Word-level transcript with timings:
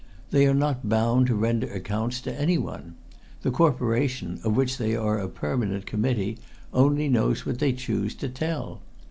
They 0.31 0.47
are 0.47 0.55
not 0.55 0.89
bound 0.89 1.27
to 1.27 1.35
render 1.35 1.71
accounts 1.71 2.21
to 2.21 2.33
anyone; 2.33 2.95
the 3.43 3.51
Corporation, 3.51 4.39
of 4.43 4.57
which 4.57 4.79
they 4.79 4.95
are 4.95 5.19
a 5.19 5.27
permanent 5.29 5.85
committee, 5.85 6.39
only 6.73 7.07
know 7.07 7.35
what 7.43 7.59
they 7.59 7.73
choose 7.73 8.15
to 8.15 8.27
tell. 8.29 8.81